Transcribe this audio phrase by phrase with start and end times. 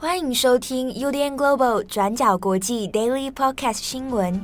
[0.00, 4.40] 欢迎收听 UDN Global 转角国际 Daily Podcast 新闻。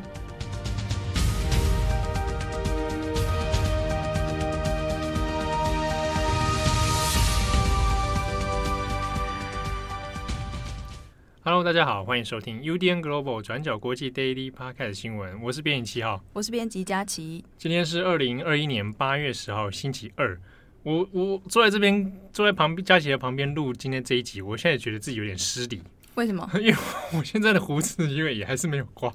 [11.44, 15.40] Hello，大家好，欢迎收听 UDN Global 转角国际 Daily Podcast 新闻。
[15.40, 17.44] 我是编辑七号，我是编辑佳琪。
[17.56, 20.36] 今天是二零二一年八月十号，星期二。
[20.84, 24.40] 我我坐在这边，坐在旁边，佳琪的旁边录今天这一集。
[24.40, 25.82] 我现在觉得自己有点失礼。
[26.14, 26.48] 为什么？
[26.54, 26.74] 因为
[27.12, 29.12] 我现在的胡子，因为也还是没有刮。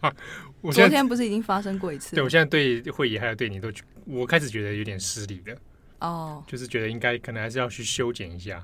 [0.59, 2.15] 我昨天不是已经发生过一次？
[2.15, 3.71] 对，我现在对会议还有对你都，
[4.05, 5.55] 我开始觉得有点失礼了。
[5.99, 6.51] 哦， oh.
[6.51, 8.63] 就是觉得应该可能还是要去修剪一下。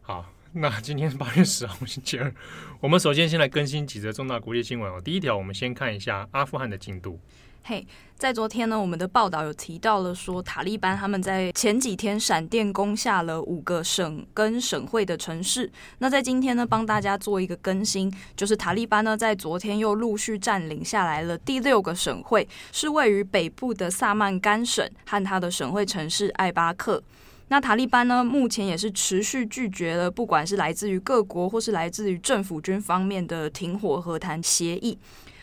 [0.00, 0.32] 好。
[0.52, 2.34] 那今天是八月十号星期二，
[2.80, 5.00] 我们首先先来更新几则重大国际新闻哦。
[5.00, 7.20] 第一条，我们先看一下阿富汗的进度。
[7.62, 15.70] 嘿，在昨天呢，我们的报道有提到了说，塔利班他们在前几天闪电攻下了五个省跟省会的城市。
[15.98, 27.00] 那在今天呢，帮大家做一个更新，就是塔利班呢在昨天又陆续占领下来了第六个省会，是位于北部的萨曼甘省和它的省会城市艾巴克。
[27.48, 34.98] 那塔利班呢，目前也是持续拒绝了，不管是来自于各国或是来自于政府军方面的停火和谈协议。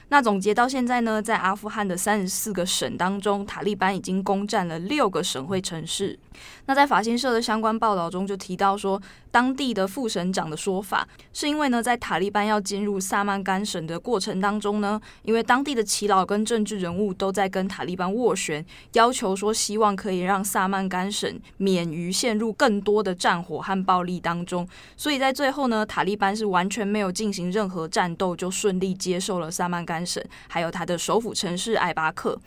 [0.09, 6.17] 那总结到现在呢，在阿富汗的三十四个省当中，塔利班已经攻占了六个省会城市。
[6.65, 18.63] 那在法新社的相关报道中就提到说，当地的副省长的说法是因为呢，在塔利班要进入萨曼甘省的过程当中呢，因为当地的耆老跟政治人物都在跟塔利班斡旋，
[18.93, 32.39] 要求说希望可以让萨曼甘省免于陷入更多的战火和暴力当中，所以在最后呢，塔利班是完全没有进行任何战斗，就顺利接受了萨曼省，还有他的首府城市艾巴克。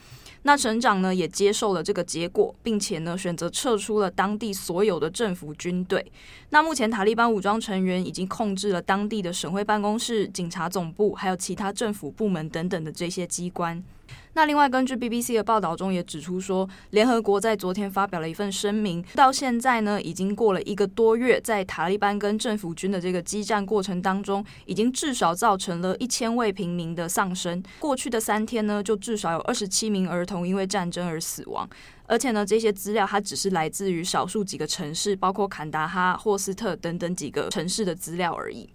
[0.43, 6.05] 那省长呢也接受了这个结果，并且呢选择撤出了当地所有的政府军队。
[6.49, 13.85] 那目前塔利班武装成员已经控制了当地的省会办公室、警察总部，还有其他政府部门等等的这些机关。
[14.33, 27.61] 那另外，根据 BBC 的报道中也指出说，联合国在昨天发表了一份声明，到现在呢，已经过了一个多月，在塔利班跟政府军的这个激战过程当中，已经至少造成了一千位平民的丧生。
[27.81, 31.69] 过去的三天呢，就至少有二十七名儿童因为战争而死亡。
[32.07, 38.69] 而且呢，这些资料它只是来自于少数几个城市，包括坎达哈、霍斯特等等几个城市的资料而已。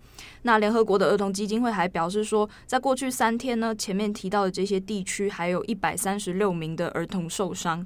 [0.45, 7.83] 那联合国的儿童基金会还表示说，在过去三天呢，前面提到的这些地区还有一百三十六名的儿童受伤。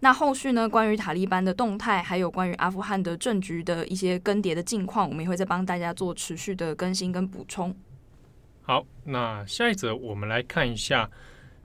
[0.00, 7.72] 那后续呢，关于塔利班的动态，还有关于阿富汗的政局的一些更迭的近况，我们也会再帮大家做持续的更新跟补充。
[8.62, 11.08] 好，那下一则我们来看一下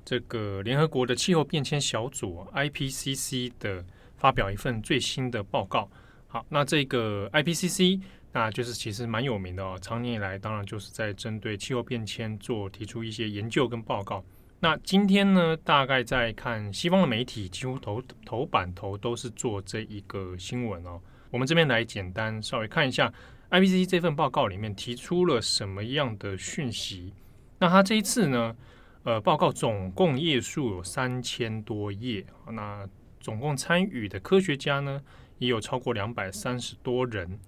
[0.06, 3.84] 这个联合国的气候变迁小组 IPCC 的
[4.16, 5.90] 发表一份最新的报告。
[6.28, 8.00] 好，那这个 IPCC。
[8.32, 14.24] 那就是其实蛮有名的哦，常年以来当然就是在针对气候变迁做提出一些研究跟报告。
[14.60, 21.02] 那今天呢，大概在看西方的媒体，几乎头头版头都是做这一个新闻哦。
[21.32, 23.12] 我们这边来简单稍微看一下
[23.50, 27.14] IPCC 这份报告里面提出了什么样的讯息。
[27.58, 28.56] 那他这一次呢，
[29.04, 32.88] 呃，报告总共页数有三千多页，那
[33.20, 35.02] 总共参与的科学家呢
[35.38, 37.40] 也有超过两百三十多人。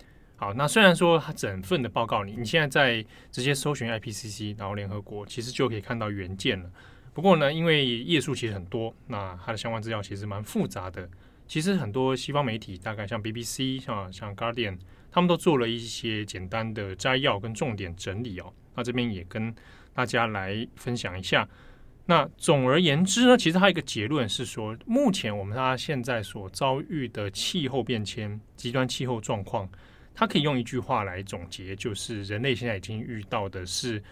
[0.41, 6.67] 好，那虽然说它整份的报告你你现在在直接搜寻 IPCC，然后联合国，其实就可以看到原件了。
[7.13, 11.07] 不过呢，因为页数其实很多，那它的相关资料其实蛮复杂的。
[11.47, 14.79] 其实很多西方媒体，大概像 BBC、像像 Guardian，
[15.11, 18.51] 他们都做了一些简单的摘要跟重点整理哦。
[18.73, 19.53] 那这边也跟
[19.93, 21.47] 大家来分享一下。
[22.07, 29.69] 那总而言之呢，其实它一个结论是说，目前我们大家现在所遭遇的气候变迁、极端气候状况。
[30.13, 34.03] 它可以用一句话来总结，就是人类现在已经遇到的是，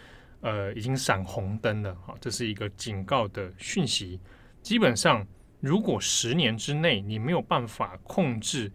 [0.42, 4.20] 呃，已经闪红灯了，哈，这是一个警告的讯息。
[4.62, 5.28] 基本上，
[5.60, 8.72] 如果十年之内你没有办法控制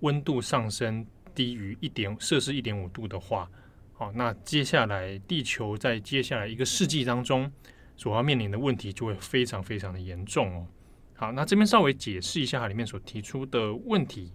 [0.00, 3.50] 温度上升低于一点摄氏一点五度的话，
[3.94, 7.50] 好，那接下来地球在接下来一个世纪当中
[7.96, 10.66] 所要面临的问题就会非常非常的严重哦。
[11.14, 14.30] 好，那这边稍微解释一下里面所提出的问题。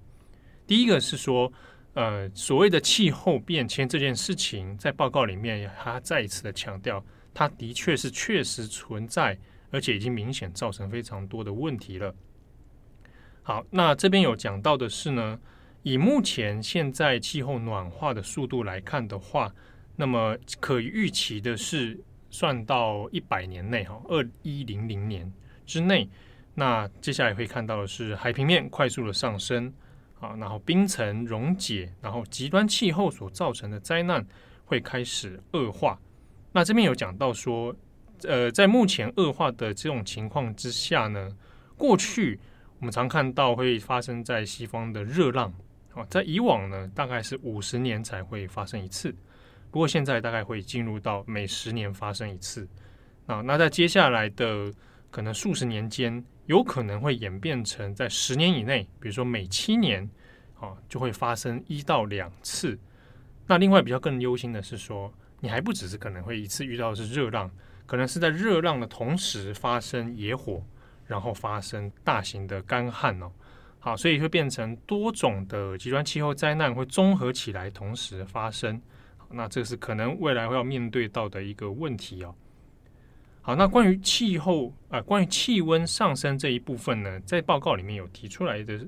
[0.66, 1.54] 第一个是说。
[1.94, 7.04] 呃，所谓的气候变迁这件事情，在报告里面，他再一次的强调，
[7.34, 9.38] 它的确是确实存在，
[9.70, 12.16] 而且已经明显造成非常多的问题了。
[13.44, 15.40] 好，那这边有讲到的是呢，
[15.84, 19.54] 以目前现在气候暖化的速度来看的话，
[19.96, 22.00] 那么可预期的是，
[22.32, 25.32] 算到一百年内哈，二一零零年
[25.68, 26.10] 之内，
[26.56, 29.72] 那接下来会看到的是海平面快速的上升。
[30.24, 34.26] 啊，然后冰层溶解，然后极端气候所造成的灾难
[34.64, 36.00] 会开始恶化。
[36.54, 37.76] 那这边有讲到说，
[38.24, 41.30] 呃，在目前恶化的这种情况之下呢，
[41.76, 42.40] 过去
[42.80, 45.54] 我们常看到会发生在西方的热浪，
[45.94, 49.14] 啊，在以往呢，大概是五十年才会发生一次，
[49.72, 52.66] 不过现在大概会进入到每十年发生一次。
[53.26, 54.72] 啊，那在接下来的
[55.12, 60.10] 可能数十年间，有可能会演变成在十年以内，比如说每七年，
[60.60, 62.78] 啊，就会发生一到两次。
[63.48, 67.50] 那另外比较更忧心的是说，你还不只是可能会一次遇到的是热浪，
[67.86, 70.64] 可能是在热浪的同时发生野火，
[71.06, 73.32] 然后发生大型的干旱哦。
[73.80, 78.82] 好，所以会变成多种的极端气候灾难会综合起来同时发生。
[79.30, 82.34] 那这是可能未来会要面对到的一个问题哦。
[83.46, 88.88] 好，那关于气候啊、呃，关于气温上升这一部分呢，在报告里面有提出来的，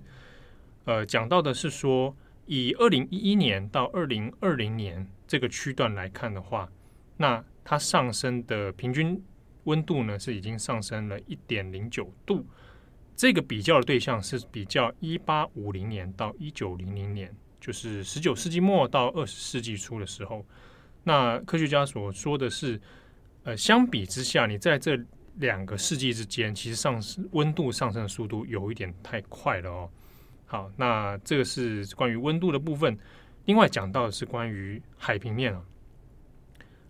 [0.85, 2.15] 呃，讲到的是说，
[2.45, 6.69] 以二零一一年到二零二零年这个区段来看的话，
[7.17, 9.21] 那它上升的平均
[9.65, 12.47] 温度呢，是已经上升了一点零九度。
[13.13, 17.29] 这个比较的对象是比较一八五零年到一九零零年，
[17.59, 20.45] 就是十九世纪末到二十世纪初的时候。
[21.03, 22.79] 那科学家所说的是。
[23.45, 24.99] 呃，相比之下，你在这
[25.35, 29.89] 两个世纪之间，其实上升温度上升的速度有一点太快了哦。
[30.47, 32.97] 好，那这个是关于温度的部分。
[33.45, 35.61] 另外讲到的是关于海平面啊，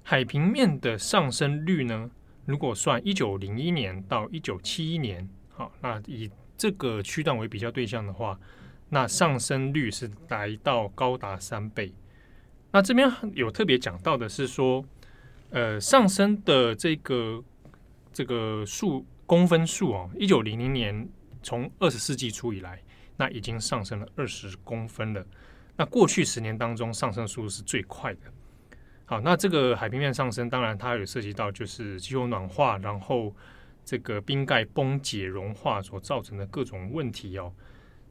[0.02, 2.10] 海平面的上升率呢，
[2.46, 8.40] 如果算一九零一年到一九七一年，好，那以这个区段为比较对象的话，
[8.88, 11.94] 那上升率是达到高达三倍。
[12.72, 14.86] 那这边有特别讲到的是说。
[15.56, 17.42] 呃，上升的这个
[18.12, 21.08] 这个数公分数哦，一九零零年
[21.42, 22.78] 从二十世纪初以来，
[23.16, 25.26] 那已经上升了二十公分了。
[25.78, 28.20] 那过去十年当中，上升速度是最快的。
[29.06, 33.34] 好，那这个海平面上升，当然它有涉及到就是气候暖化，然后
[33.86, 37.54] 这个冰盖崩解融化所造成的各种问题哦。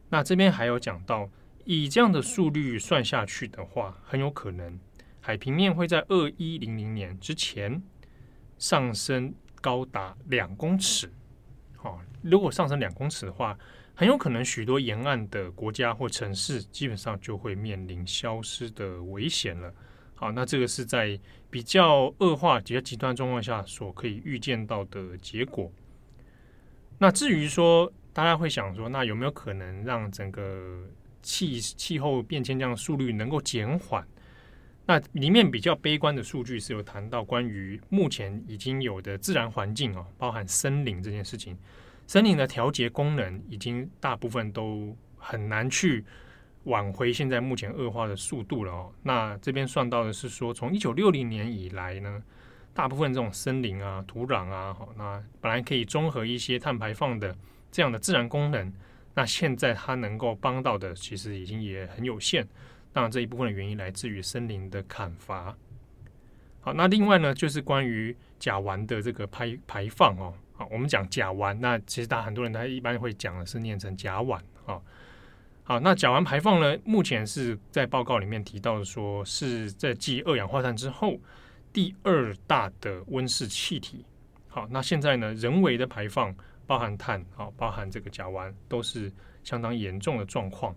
[0.08, 1.29] 那这边还有讲到，
[1.67, 4.79] 以这样的速率算下去的话，很有可能。
[5.26, 7.82] 海平面会在二一零零年之前
[8.59, 9.32] 上升
[9.62, 11.11] 高达两公尺。
[11.75, 13.59] 好，如果上升两公尺的话，
[13.94, 19.73] 很有可能许多沿岸的国家或城市基本上就会面临消失的危险了。
[20.15, 21.19] 好，那这个是在
[21.49, 25.73] 比较恶化、比较极端状况下所可以预见到的结果。
[26.99, 30.82] 那至于说，大家会想说，那有没有可能让整个
[31.23, 34.06] 气气候变迁这样的速率能够减缓？
[34.86, 41.56] 那里面比较悲观的数据是有谈到关于目前已经有的自然环境哦，包含森林这件事情，
[42.06, 46.04] 森林的调节功能已经大部分都很难去
[46.64, 48.92] 挽回现在目前恶化的速度了哦。
[49.02, 52.22] 那这边算到的是说，从一九六零年以来呢，
[52.75, 57.34] 大部分这种森林啊、土壤啊，好，那本来可以综合一些碳排放的
[57.72, 58.70] 这样的自然功能，
[59.14, 62.46] 那现在它能够帮到的其实已经也很有限。
[62.94, 65.55] 当然，这一部分的原因来自于森林的砍伐。
[66.61, 70.32] 好，那另外呢，就是关于甲烷的这个排排放哦。
[70.52, 74.81] 好，我们讲甲烷，那其实大家很多人他一般会讲的是念成甲烷啊。
[75.64, 81.19] 好，那甲烷排放呢，目前是在报告里面提到，说是在继二氧化碳之后
[81.73, 84.05] 第二大的温室气体。
[84.46, 86.32] 好，那现在呢，人为的排放，
[86.65, 90.72] 包含碳，好，包含这个甲烷，都是相当严重的状况。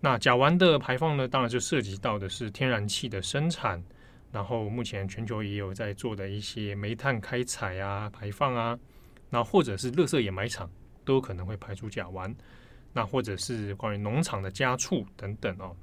[0.00, 3.82] 那甲烷的排放呢，当然就涉及到的是天然气的生产，
[4.30, 8.78] 然后目前全球也有在做的一些煤炭开采啊、排放啊，
[9.28, 10.70] 那或者是垃圾掩埋场
[11.04, 12.32] 都可能会排出甲烷，
[12.92, 15.74] 那或者是关于农场的家畜等等哦。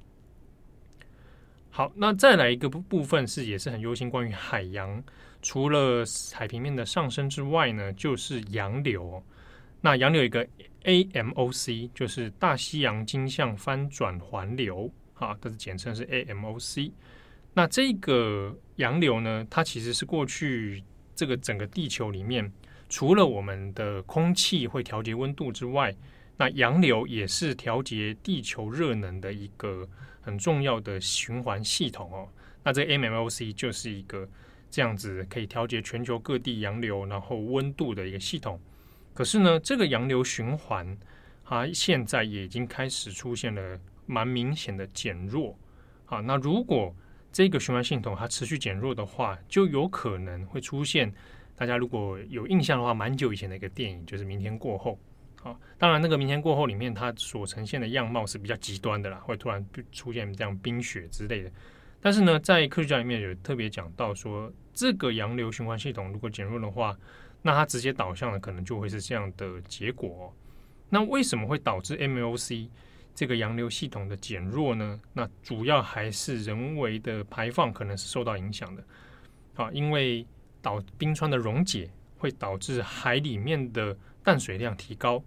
[1.70, 5.04] 好，那再来一个部部分是也是很忧心关于海洋，
[5.42, 9.22] 除了海平面的上升之外呢，就是洋流。
[9.86, 10.44] 那洋流有一个
[10.86, 16.92] AMOC，就是大西洋经向翻转环流，哈，它是简称是 AMOC。
[17.54, 20.84] 那这个洋流呢，它其实是过去
[21.16, 22.52] 这个整个地球里面，
[22.90, 25.96] 除了我们的空气会调节温度之外，
[26.36, 29.88] 那洋流也是调节地球热能的一个
[30.20, 32.28] 很重要的循环系统哦。
[32.64, 34.28] 那这个 AMOC 就是一个
[34.72, 38.60] 这样子可以调节全球各地洋流然后温度的一个系统。
[39.16, 40.96] 可是呢，这个洋流循环，
[41.44, 45.58] 它现在也已经开始出现了蛮明显的减弱。
[46.04, 46.94] 好，那如果
[47.32, 51.12] 这个循环系统它持续减弱的话，就有可能会出现
[51.56, 55.00] 大家如果有印象的话，蛮久以前的一个电影，就是《明天过后》。
[55.42, 61.52] 好，当然那个《明天过后》里面它所呈现的样貌是比较极端的啦，会突然出现这样冰雪之类的。
[62.02, 66.96] 但是呢，在科学家里面有特别讲到说，这个洋流循环系统如果减弱的话，
[67.46, 70.34] 那它直接导向的可能就会是这样的结果。
[70.90, 72.68] 那为什么会导致 MLC
[73.14, 75.00] 这个洋流系统的减弱呢？
[75.14, 78.84] 那主要还是人为的排放可能是受到影响的。
[79.54, 80.26] 啊，因为
[80.60, 81.88] 导冰川的溶解
[82.18, 85.24] 会导致海里面的淡水量提高。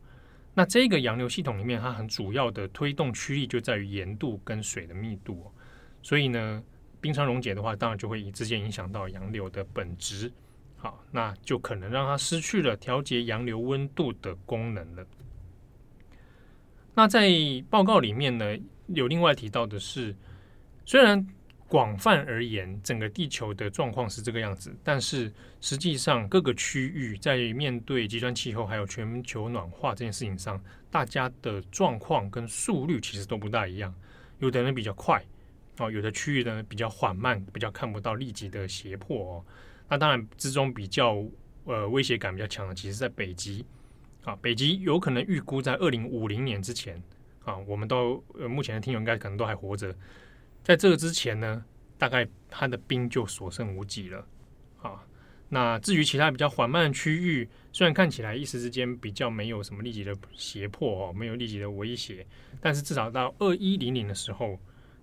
[0.54, 5.48] 那这个洋流系统里面，它很主要的推动驱力就在于盐度跟水的密度。
[6.02, 6.60] 所以呢，
[7.00, 10.32] 冰川溶解的话，当然就会直接影响到洋流的本质。
[10.78, 15.04] 好，那就可能让它失去了调节洋流温度的功能了。
[16.94, 17.28] 那在
[17.68, 18.56] 报告里面呢，
[18.86, 20.14] 有另外提到的是，
[20.84, 21.26] 虽然
[21.66, 33.92] 广泛而言，整个地球的状况是这个样子，但是实际上各个区域在面对极端气候还有全球暖化这件事情上，大家的状况跟速率其实都不大一样。
[34.38, 35.22] 有的人比较快
[35.78, 39.44] 哦，有的区域呢比较缓慢，比较看不到立即的胁迫哦。
[39.88, 41.24] 那当然之中比较
[41.64, 43.64] 呃威胁感比较强的，其实在北极。
[44.24, 47.02] 啊，北极有可能预估在二零五零年之前
[47.44, 49.94] 啊，我们都呃目前的听友应该可能都还活着，
[50.62, 51.64] 在这个之前呢，
[51.96, 54.26] 大概它的冰就所剩无几了
[54.82, 55.02] 啊。
[55.48, 62.26] 那至于其他比较缓慢的区域，虽然看起来一时之间比较没有什么立即的胁迫哦，没有立即的威胁，
[62.60, 64.58] 但是至少到二一零零的时候，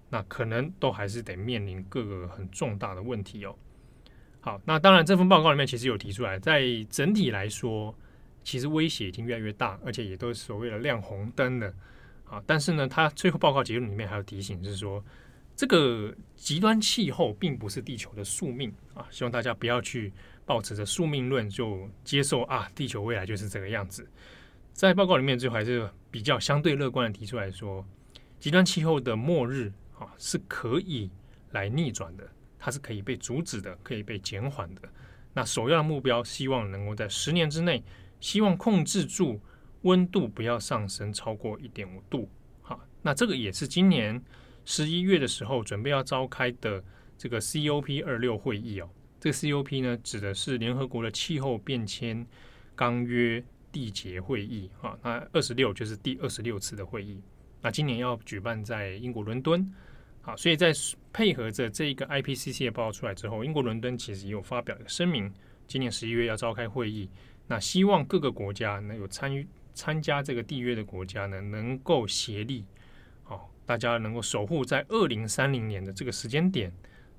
[0.10, 3.58] 那可能都还是得面临各个很重大的问题哦。
[4.46, 7.94] 好，那当然这份报告里面其实有提出来，在整体来说。
[8.44, 11.74] 其实威胁已经越来越大，而且也都是所谓的亮红灯的
[12.30, 12.40] 啊。
[12.46, 15.04] 但是呢，它最后报告结论里面还有提醒，就是说
[15.56, 19.08] 这个极端气候并不是地球的宿命啊。
[19.10, 20.14] 希望大家不要去
[20.46, 24.08] 抱持着宿命论就接受啊，地球未来就是这个样子。
[24.74, 27.84] 在报告里面，最后还是比较相对乐观的提出来说，
[28.40, 31.10] 极端气候的末日啊是可以
[31.50, 32.30] 来逆转的，
[32.66, 34.82] 它是可以被阻止的，可以被减缓的。
[35.36, 37.84] 那首要的目标，希望能够在十年之内。
[38.20, 39.40] 希望控制住
[39.84, 42.28] 温度不要上升超过一点五度，
[42.64, 44.20] 好，那这个也是今年
[44.64, 46.84] 十一月的时候准备要召开的
[47.20, 48.90] 这个 COP 二六会议哦。
[49.20, 52.26] 这个 COP 呢，指的是联合国的气候变迁
[52.74, 54.98] 纲约缔结会议啊。
[55.04, 57.22] 那二十六就是第二十六次的会议，
[57.62, 59.72] 那今年要举办在英国伦敦，
[60.22, 60.74] 好，所以在
[61.16, 65.34] 配合着这一个 IPCC 的报告出来之后，英国伦敦其实也有发表一个声明，
[65.66, 67.10] 今年十一月要召开会议。
[67.48, 72.66] 那希望各个国家能有参与参加这个缔约的国家呢，能够协力，
[73.24, 76.70] 好，大家能够守护在二零三零年的这个时间点，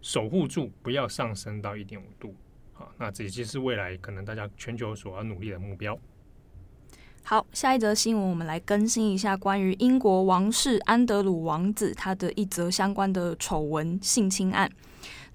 [0.02, 2.36] 守护住不要上升到一点五度，
[2.74, 5.98] 好，那这就是未来可能大家全球所要努力的目标。
[7.28, 14.70] 好，下一则新闻我们来更新一下关于英国王室安德鲁王子他的一则相关的丑闻性侵案。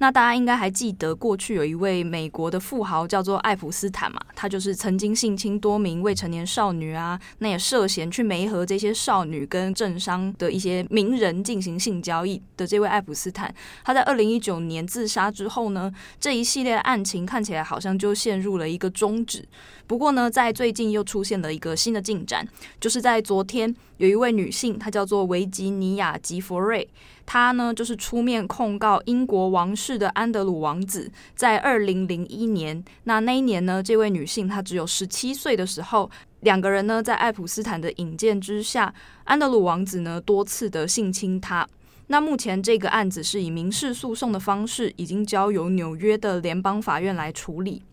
[0.02, 13.54] 那大家应该还记得，过去有一位美国的富豪叫做爱普斯坦嘛，他就是曾经性侵多名未成年少女啊，那也涉嫌去媒合这些少女跟政商的一些名人进行性交易的这位爱普斯坦，
[13.84, 19.48] 他在二零一九年自杀之后呢，这一系列案情看起来好像就陷入了一个终止。
[19.86, 22.48] 不过呢，在最近又出现了一个新的进展，
[22.80, 26.90] 就是在昨天有一位女性，她叫做维吉尼亚·吉佛瑞。
[27.26, 36.10] 他呢，就是出面控告英国王室的安德鲁王子，在二零零一年，那那一年呢，这位女性她只有十七岁的时候，
[36.42, 41.68] 两个人呢在爱普斯坦的引荐之下，安德鲁王子呢多次的性侵她。
[42.08, 47.84] 那目前这个案子是以民事诉讼的方式，已经交由纽约的联邦法院来处理。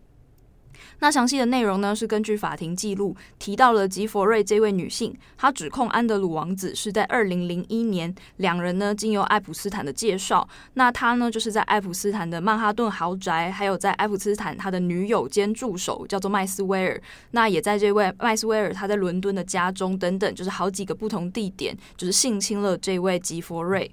[1.00, 23.90] 那详细的内容呢，是根据法庭记录提到了吉佛瑞这位女性，她指控安德鲁王子是在二零零一年，两人呢经由爱普斯坦的介绍，那他呢就是在爱普斯坦的曼哈顿豪宅，还有在爱普斯坦他的女友兼助手叫做麦斯威尔，那也在这位麦斯威尔他在伦敦的家中等等，就是好几个不同地点，就是性侵了这位吉佛瑞。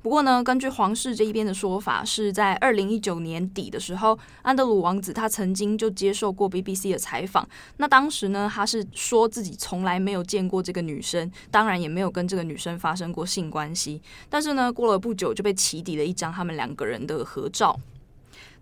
[0.00, 7.48] 不过呢，根据皇室这一边的说法，是在二零一九年底的时候，安德鲁王子他曾经就接受过 BBC 的采访。
[7.76, 14.02] 那当时呢，他是说自己从来没有见过这个女生，当然也没有跟这个女生发生过性关系。
[14.28, 17.78] 但是呢，过了不久就被起底了一张他们两个人的合照。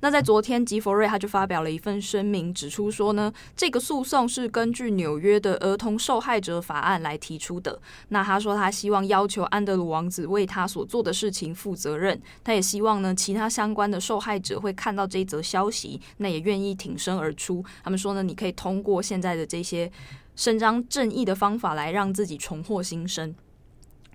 [0.00, 7.80] 那在昨天，吉佛瑞他就发表了一份声明，指出说呢，这个诉讼是根据纽约的儿童受害者法案来提出的。
[8.08, 17.62] 那他说他希望要求安德鲁王子为他所做的事情负责任，他也希望呢其他相关的受害者会看到这则消息，那也愿意挺身而出。
[17.84, 19.90] 他们说呢，你可以通过现在的这些
[20.34, 23.34] 伸张正义的方法来让自己重获新生。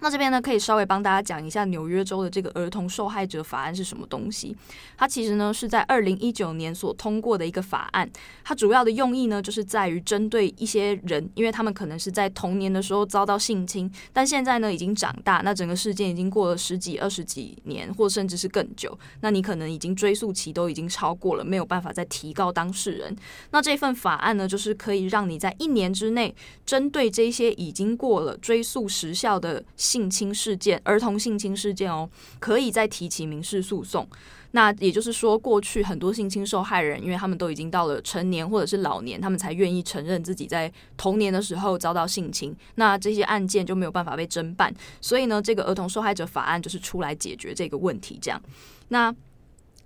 [0.05, 4.55] 那这边呢，可以稍微帮大家讲一下纽约州的这个儿童受害者法案是什么东西。
[4.95, 8.07] 它其实呢是在二零一九年所通过的一个法案。
[8.43, 18.95] 它主要的用意呢，就是在于针对一些人，因为他们可能是在童年的时候遭到性侵，但现在呢已经长大，那整个事件已经过了十几、二十几年，或甚至是更久。
[19.21, 23.15] 那你可能已经追诉期都已经超过了，没有办法再提告当事人。
[23.49, 29.63] 那这份法案呢，就是可以让你在一年之内，针对这些已经过了追诉时效的。
[29.95, 34.05] 性侵事件，儿童性侵事件哦，可以再提起民事诉讼。
[34.51, 42.53] 那也就是说，过去很多性侵受害人，因为他们都已经到了成年或者是老年，他们才愿意承认自己在童年的时候遭到性侵。
[42.75, 48.19] 那这些案件就没有办法被侦办，所以呢，这个儿童受害者法案就是出来解决这个问题。
[48.21, 48.41] 这样，
[48.89, 49.15] 那。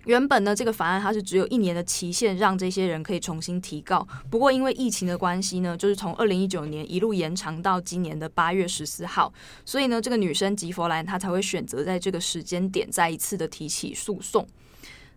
[0.06, 4.06] 原本呢，这个法案它是只有一年的期限，让这些人可以重新提告。
[4.30, 9.32] 不过因为疫情的关系呢，就是从二零一九年一路延长到今年的八月十四号，
[9.64, 14.46] 所以呢，这个女生吉佛兰她才会选择在这个时间点再一次的提起诉讼。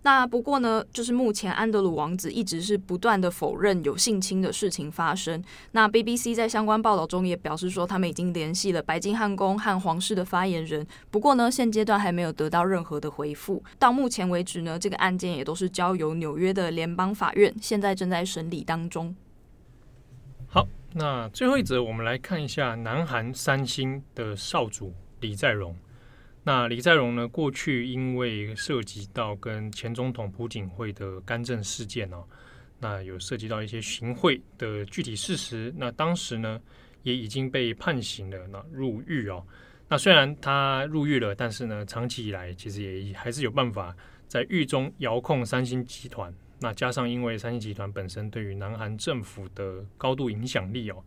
[0.04, 5.42] 那不过呢，就是目前安德鲁王子一直是不断的否认有性侵的事情发生。
[5.72, 10.86] 那 BBC 在相关报道中也表示说，他们已经联系了白金汉宫和皇室的发言人。
[11.10, 13.64] 不过呢，现阶段还没有得到任何的回复。
[13.80, 19.16] 到目前为止呢，这个案件也都是交由纽约的联邦法院，现在正在审理当中。
[20.48, 25.74] 好，那最后一则，我们来看一下南韩三星的少主李在镕。
[26.46, 27.26] 那李在镕呢？
[27.26, 32.22] 过去因为涉及到跟前总统朴槿惠的干政事件哦，
[32.82, 35.74] 那有涉及到一些行贿的具体事实。
[35.78, 36.60] 那当时呢，
[37.04, 39.42] 也已经被判刑了，那入狱哦。
[39.88, 43.96] 那虽然他入狱了，但是呢，长期以来其实也还是有办法
[44.28, 46.34] 在狱中遥控三星集团。
[46.60, 51.02] 那加上因为三星集团本身对于南韩政府的高度影响力哦，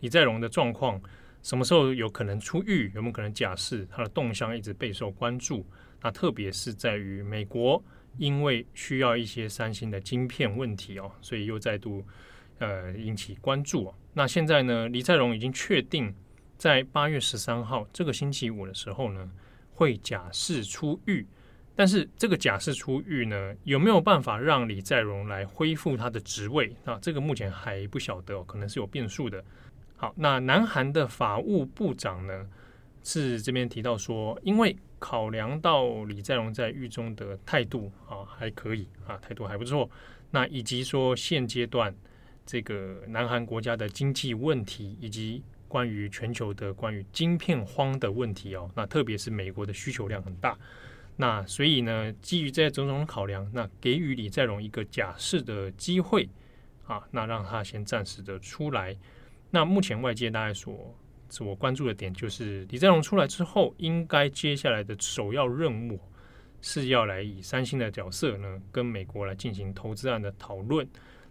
[0.00, 1.00] 李在镕的状况。
[1.42, 2.90] 什么时候有可能出狱？
[2.94, 3.86] 有没有可能假释？
[3.90, 5.66] 他的动向一直备受关注。
[6.00, 7.82] 那特别是在于美国，
[8.18, 12.04] 因为需要一些三星的晶片问题哦，所以又再度
[12.58, 13.92] 呃引起关注。
[14.12, 16.14] 那现在呢，李在镕已经确定
[16.56, 19.30] 在八月十三号这个星期五的时候呢，
[19.72, 21.26] 会假释出狱。
[21.74, 26.76] 但是这个假释出狱呢，有没有办法让李在镕来恢复他的职位？
[26.84, 29.42] 那这个目前还不晓得哦，可能是有变数的。
[30.02, 32.48] 好，那南韩的法务部长呢，
[33.04, 39.88] 是这边提到说，因为考量到李在镕在狱中的态度啊还可以啊，态度还不错，
[40.32, 41.94] 那以及说现阶段
[42.44, 50.58] 这个南韩国家的经济问题，以及关于全球的关于晶片荒的问题哦，那特别是美国的需求量很大，
[51.14, 56.28] 那所以呢，基于这种种考量，那给予李在镕一个假释的机会
[56.88, 58.96] 啊，那让他先暂时的出来。
[59.54, 60.96] 那目前外界大概所
[61.28, 66.00] 自我关注的点，就是李在镕出来之后，应该接下来的首要任务
[66.62, 70.88] 是要来以三星的角色呢，跟美国来进行投资案的讨论。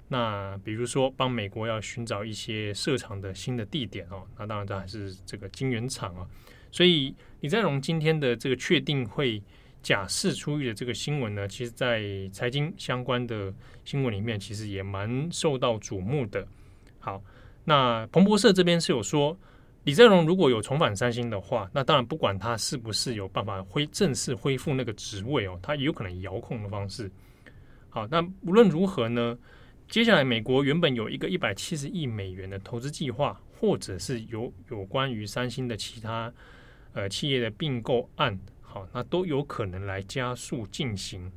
[0.07, 6.27] 那比如说帮美国要寻找一些设厂的新的地点哦，那当然这还是这个晶圆厂啊。
[6.71, 9.41] 所以李在镕今天的这个确定会
[9.81, 13.51] 假释出狱的这个新闻呢，其实在财经相关的
[13.83, 16.47] 新闻里面，其实也蛮受到瞩目的。
[16.99, 17.19] 好。
[17.63, 19.37] 那彭博社这边是有说，
[19.83, 27.09] 李在镕如果有重返三星的话，那当然不管他是不是有办法恢正式恢复那个职位哦，他也有可能遥控的方式。
[27.89, 29.37] 好，那无论如何呢，
[29.87, 36.31] 接下来美国原本有一个一百七十亿美元的投资计划，或者是有有关于三星的其他
[36.93, 41.31] 呃企业的并购案，好，那都有可能来加速进行。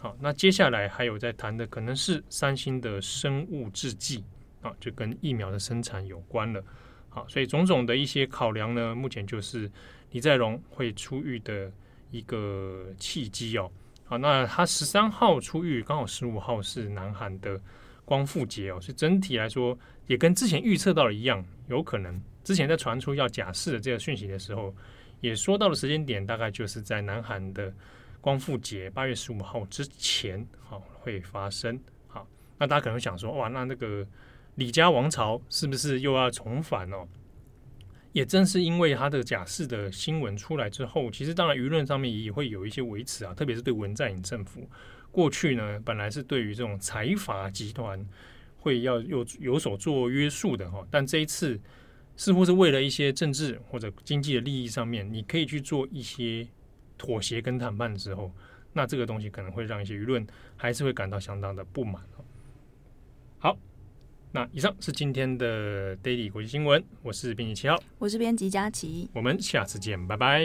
[0.00, 4.24] 好，那接下来还有在谈的可能是三星的生物制剂。
[4.60, 6.62] 啊，就跟疫苗的生产有关了。
[7.10, 9.70] 好，所以种种的一些考量呢，目前就是
[10.10, 11.72] 李在镕会出狱的
[12.10, 13.70] 一个契机哦。
[14.04, 17.58] 好，那他十三号出狱，刚好十五号是南韩的
[18.04, 24.74] 光复节哦，所以整体来说也跟之前预测到的一样，有可能之前在传出要假释的这个讯息的时候，
[25.20, 27.72] 也说到的时间点大概就是在南韩的
[28.20, 31.80] 光复节八月十五号之前，好会发生。
[32.06, 34.06] 好，那大家可能想说，哇，那那个。
[34.58, 37.06] 李家王朝是不是又要重返哦？
[38.12, 44.68] 也正是因为他的假释的新闻出来之后，其实当然舆论上面也会有一些维持啊，特别是对文在寅政府
[45.12, 48.04] 过去呢，本来是对于这种财阀集团
[48.56, 51.60] 会要有有所做约束的哈，但这一次
[52.16, 56.44] 似乎是为了一些政治或者经济的利益上面，你可以去做一些
[56.96, 58.32] 妥协跟谈判之后，
[58.72, 62.02] 那这个东西可能会让一些舆论还是会感到相当的不满。
[62.16, 62.24] 好。
[64.30, 70.44] 那以上是今天的 Daily 国际新闻，我是编辑七号，我是编辑佳琪，我们下次见，拜拜。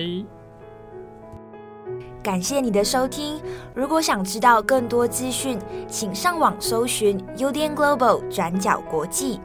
[2.24, 3.42] 感谢你的收听，
[3.76, 9.42] 如果想知道更多资讯，请上网搜寻 UDN Global 转角国际。